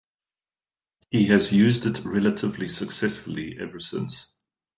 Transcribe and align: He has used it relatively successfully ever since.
He 1.11 1.27
has 1.27 1.51
used 1.51 1.85
it 1.85 2.03
relatively 2.03 2.67
successfully 2.67 3.55
ever 3.59 3.79
since. 3.79 4.25